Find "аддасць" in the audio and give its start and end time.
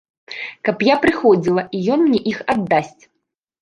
2.59-3.03